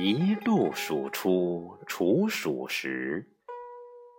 [0.00, 3.26] 一路数出处暑时，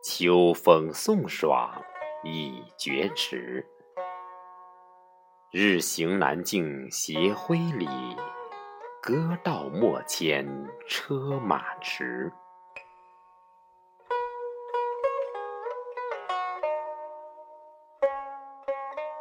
[0.04, 1.72] 秋风送爽
[2.22, 3.66] 已觉迟。
[5.54, 7.88] 日行南径斜晖里，
[9.02, 10.46] 歌道莫牵
[10.86, 12.30] 车马迟。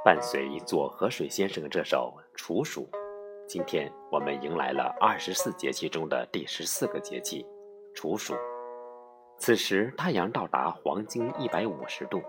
[0.05, 2.89] 伴随左河水先生这首《处暑》。
[3.49, 7.47] 今天我们迎来了二十四节气中的第十四个节气
[7.95, 8.35] 处暑。
[9.39, 12.21] 此时太阳到达黄经一百五十度。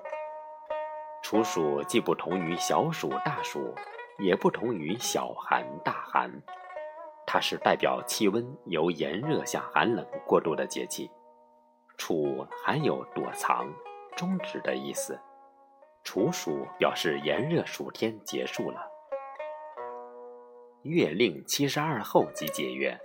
[1.22, 3.76] 处暑既不同于小暑、大暑，
[4.18, 6.32] 也不同于小寒、大寒，
[7.28, 11.12] 它是代表气温由炎热向寒冷过渡的节气。
[11.98, 13.70] 处含有躲藏、
[14.16, 15.20] 终止的意思。
[16.02, 18.89] 处暑表示炎热暑天结束了。
[20.84, 22.98] 月令七十二候即解曰：“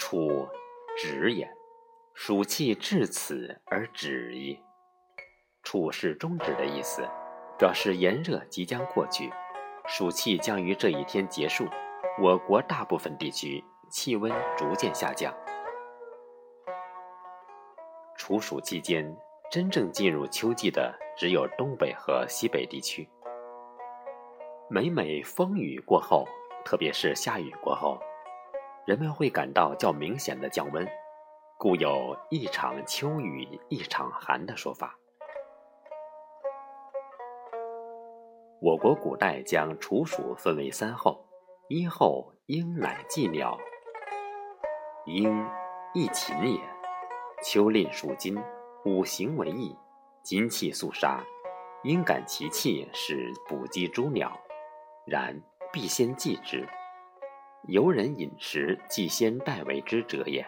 [0.00, 0.48] 处
[0.96, 1.46] 止也，
[2.14, 4.58] 暑气至此而止矣。”
[5.62, 7.06] 处是终止的意思，
[7.58, 9.30] 表示炎热即将过去，
[9.86, 11.66] 暑气将于这一天结束。
[12.22, 15.32] 我国大部分地区气温逐渐下降。
[18.16, 19.14] 处暑期间，
[19.50, 23.06] 真正进入秋季的只有东北和西北地区。
[24.70, 26.26] 每每风雨过后。
[26.68, 27.98] 特别是下雨过后，
[28.84, 30.86] 人们会感到较明显的降温，
[31.56, 34.94] 故有一场秋雨一场寒的说法。
[38.60, 41.24] 我国古代将处暑分为三候：
[41.70, 43.56] 一候鹰乃祭鸟，
[45.06, 45.42] 鹰，
[45.94, 46.60] 亦禽也。
[47.42, 48.38] 秋令属金，
[48.84, 49.74] 五行为翼，
[50.22, 51.24] 金气肃杀，
[51.82, 54.38] 鹰感其气，使捕击诸鸟。
[55.06, 55.42] 然。
[55.70, 56.66] 必先祭之，
[57.64, 60.46] 游人饮食，即先代为之者也。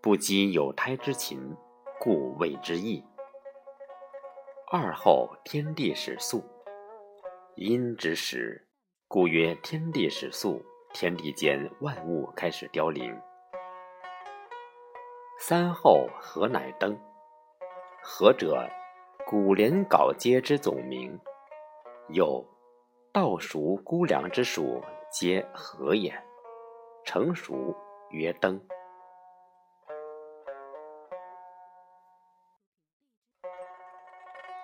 [0.00, 1.56] 不积有胎之禽，
[2.00, 3.04] 故谓之义。
[4.72, 6.44] 二后天地始肃，
[7.54, 8.66] 阴之始，
[9.06, 10.64] 故曰天地始肃。
[10.92, 13.16] 天地间万物开始凋零。
[15.38, 16.98] 三后何乃登？
[18.02, 18.68] 何者？
[19.24, 21.16] 古连稿皆之总名。
[22.08, 22.44] 有。
[23.12, 26.16] 稻熟谷粮之属，皆禾也。
[27.04, 27.74] 成熟
[28.10, 28.60] 曰登。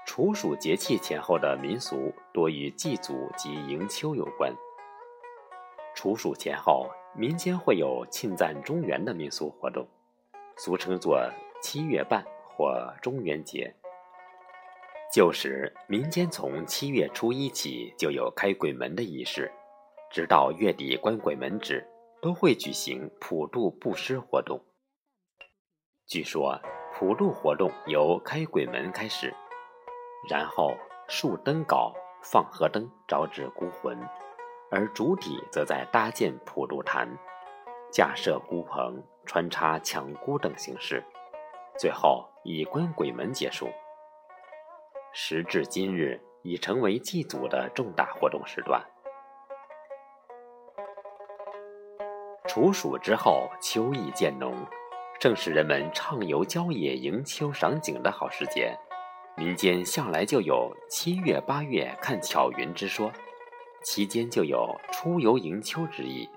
[0.07, 4.55] 处暑节气前后的民俗多与祭祖及迎秋有关。
[5.97, 9.85] 处暑前后，民间会有庆赞中元的民俗活动，
[10.57, 11.21] 俗称作
[11.61, 13.75] 七月半或中元节。
[15.17, 19.51] 旧时，民间从七月初一起就有开鬼门的仪式，
[20.11, 21.83] 直到月底关鬼门止，
[22.21, 24.61] 都会举行普渡布施活动。
[26.07, 26.61] 据说，
[26.93, 29.33] 普渡活动由开鬼门开始，
[30.29, 30.77] 然后
[31.09, 33.99] 竖灯镐、放河灯招致孤魂，
[34.71, 37.09] 而主体则在搭建普渡坛、
[37.91, 41.03] 架设孤棚、穿插抢孤等形式，
[41.79, 43.67] 最后以关鬼门结束。
[45.19, 48.85] 时至今日，已成为祭祖的重大活动时段。
[52.47, 54.55] 处暑之后，秋意渐浓，
[55.19, 58.79] 正是人们畅游郊野、迎秋赏景的好时节。
[59.39, 63.11] 民间向来就有七月八月看巧云之说，
[63.85, 66.29] 其间就有出游迎秋之意。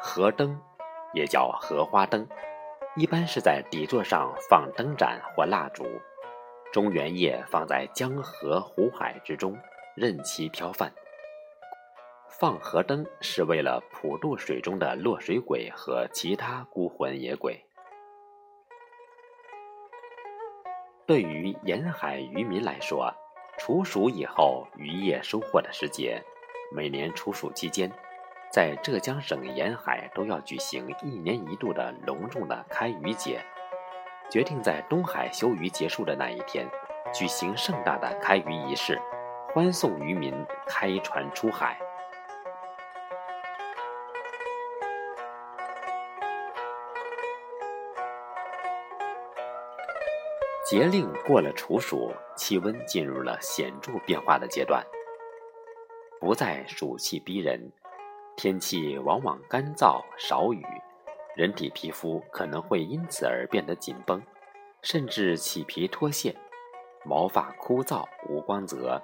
[0.00, 0.60] 荷灯，
[1.14, 2.26] 也叫荷花灯。
[2.94, 5.82] 一般是在底座上放灯盏或蜡烛，
[6.70, 9.58] 中原叶放在江河湖海之中，
[9.94, 10.92] 任其飘泛。
[12.28, 17.64] 放河灯是为了普渡水中的落水鬼和其他孤魂野鬼。
[21.06, 23.10] 对于沿海渔民来说，
[23.56, 26.22] 处暑以后渔业收获的时节，
[26.70, 27.90] 每年处暑期间。
[28.52, 33.42] 在浙江省沿海都要举行一年一度的隆重的开渔节，
[34.30, 36.68] 决定在东海休渔结束的那一天，
[37.14, 39.00] 举行盛大的开渔仪式，
[39.54, 40.34] 欢送渔民
[40.66, 41.78] 开船出海。
[50.66, 54.84] 节令过了处暑，气温进入了显著变化的阶段，
[56.20, 57.72] 不再暑气逼人。
[58.36, 60.64] 天气往往干燥少雨，
[61.36, 64.20] 人体皮肤可能会因此而变得紧绷，
[64.82, 66.34] 甚至起皮脱屑，
[67.04, 69.00] 毛发枯燥无光泽，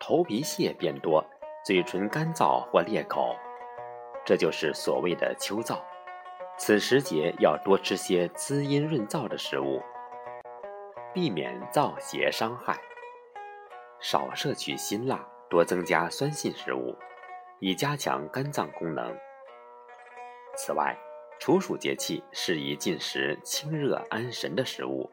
[0.00, 1.24] 头皮屑变多，
[1.64, 3.36] 嘴唇干燥或裂口，
[4.24, 5.78] 这就是所谓的秋燥。
[6.58, 9.80] 此时节要多吃些滋阴润燥的食物，
[11.12, 12.76] 避免燥邪伤害。
[14.00, 16.96] 少摄取辛辣，多增加酸性食物，
[17.64, 19.16] 以加强肝脏功能。
[20.56, 20.98] 此外，
[21.38, 25.08] 处暑节气适宜进食清热安神的食物，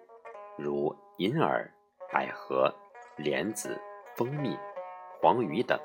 [0.58, 1.72] 如银耳、
[2.12, 2.74] 百合、
[3.18, 3.80] 莲子、
[4.16, 4.58] 蜂蜜、
[5.22, 5.80] 黄鱼等。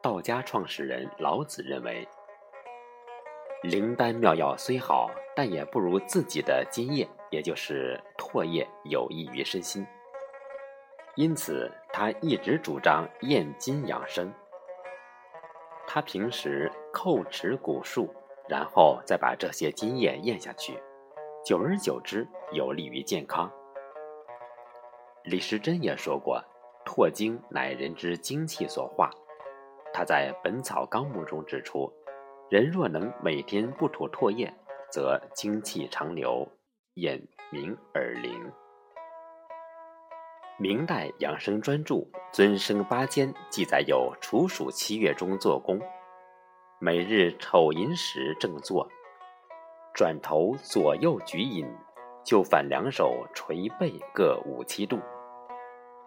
[0.00, 2.08] 道家创始人老子认为，
[3.62, 9.86] 灵丹妙药虽好，但也不如自己的津液，也就是唾液有益于身心。
[11.16, 14.32] 因此，他一直主张咽金养生。
[15.86, 18.08] 他平时叩齿鼓漱，
[18.48, 20.80] 然后再把这些津液咽下去，
[21.44, 23.50] 久而久之有利于健康。
[25.24, 26.42] 李时珍也说过
[26.86, 29.10] ：“唾精乃人之精气所化。”
[29.92, 31.92] 他在《本草纲目》中指出，
[32.48, 34.50] 人若能每天不吐唾液，
[34.90, 36.46] 则精气长流，
[36.94, 37.20] 眼
[37.50, 38.52] 明耳灵。
[40.60, 41.94] 明代养生专著
[42.34, 45.80] 《尊生八间》记载有处暑七月中做工，
[46.78, 48.86] 每日丑寅时正坐，
[49.94, 51.66] 转头左右举饮，
[52.22, 54.98] 就反两手捶背各五七度，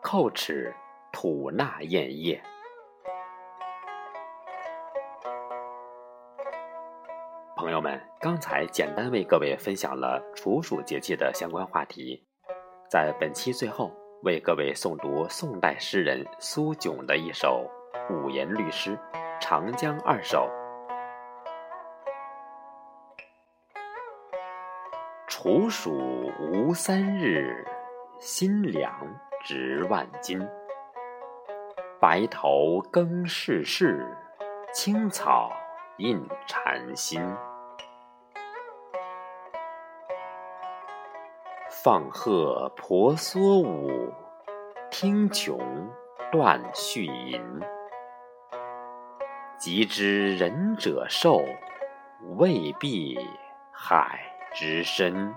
[0.04, 0.72] 叩齿
[1.12, 2.40] 吐纳咽液。
[7.58, 12.24] 朋友们，刚才简单为各位分享了处暑节气的相关话题，
[12.88, 13.92] 在本期最后。
[14.24, 17.70] 为各位诵读宋代诗人苏炯的一首
[18.10, 18.98] 五言律诗
[19.42, 20.50] 《长江二首》：
[25.28, 25.92] 处暑
[26.40, 27.66] 无三日，
[28.18, 28.90] 心凉
[29.44, 30.40] 值万金。
[32.00, 34.08] 白头更世事，
[34.74, 35.52] 青草
[35.98, 37.22] 印禅心。
[41.82, 44.14] 放鹤婆娑舞，
[44.92, 45.60] 听琼
[46.32, 47.42] 断续吟。
[49.58, 51.42] 及知仁者寿，
[52.38, 53.18] 未必
[53.72, 54.20] 海
[54.54, 55.34] 之深。